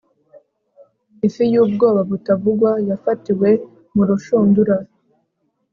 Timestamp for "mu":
3.95-4.03